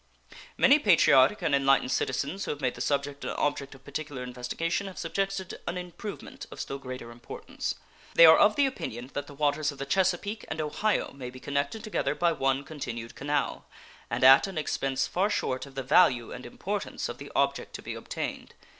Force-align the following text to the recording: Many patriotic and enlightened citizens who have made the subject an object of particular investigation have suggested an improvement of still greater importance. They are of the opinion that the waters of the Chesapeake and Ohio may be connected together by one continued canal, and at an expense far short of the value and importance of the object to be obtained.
Many 0.57 0.79
patriotic 0.79 1.43
and 1.43 1.53
enlightened 1.53 1.91
citizens 1.91 2.43
who 2.45 2.49
have 2.49 2.59
made 2.59 2.73
the 2.73 2.81
subject 2.81 3.23
an 3.23 3.29
object 3.37 3.75
of 3.75 3.83
particular 3.85 4.23
investigation 4.23 4.87
have 4.87 4.97
suggested 4.97 5.59
an 5.67 5.77
improvement 5.77 6.47
of 6.49 6.59
still 6.59 6.79
greater 6.79 7.11
importance. 7.11 7.75
They 8.15 8.25
are 8.25 8.39
of 8.39 8.55
the 8.55 8.65
opinion 8.65 9.11
that 9.13 9.27
the 9.27 9.35
waters 9.35 9.71
of 9.71 9.77
the 9.77 9.85
Chesapeake 9.85 10.43
and 10.47 10.59
Ohio 10.59 11.11
may 11.11 11.29
be 11.29 11.39
connected 11.39 11.83
together 11.83 12.15
by 12.15 12.31
one 12.31 12.63
continued 12.63 13.13
canal, 13.13 13.67
and 14.09 14.23
at 14.23 14.47
an 14.47 14.57
expense 14.57 15.05
far 15.05 15.29
short 15.29 15.67
of 15.67 15.75
the 15.75 15.83
value 15.83 16.31
and 16.31 16.47
importance 16.47 17.07
of 17.07 17.19
the 17.19 17.31
object 17.35 17.75
to 17.75 17.83
be 17.83 17.93
obtained. 17.93 18.55